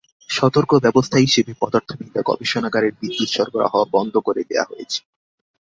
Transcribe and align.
সতর্ক 0.29 0.71
ব্যবস্থা 0.83 1.17
হিসেবে 1.17 1.51
পদার্থবিদ্যা 1.61 2.21
গবেষণাগারের 2.29 2.93
বিদ্যুৎ 2.99 3.29
সরবরাহ 3.29 3.73
বন্ধ 3.91 4.13
করে 4.27 4.41
দেয়া 4.49 4.65
হয়েছে। 4.69 4.99